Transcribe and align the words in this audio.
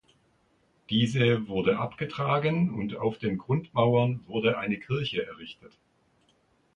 Diese 0.89 1.47
wurde 1.47 1.77
abgetragen 1.77 2.73
und 2.73 2.95
auf 2.95 3.19
den 3.19 3.37
Grundmauern 3.37 4.21
wurde 4.25 4.57
eine 4.57 4.79
Kirche 4.79 5.27
errichtet. 5.27 5.77